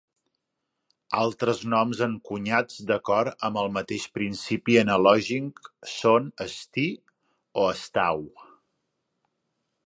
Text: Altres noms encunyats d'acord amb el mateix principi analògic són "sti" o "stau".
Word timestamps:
Altres 1.23 1.59
noms 1.73 1.99
encunyats 2.05 2.79
d'acord 2.91 3.45
amb 3.49 3.59
el 3.65 3.69
mateix 3.75 4.07
principi 4.17 4.79
analògic 4.85 5.63
són 5.93 6.27
"sti" 6.55 6.87
o 7.67 7.69
"stau". 7.85 8.27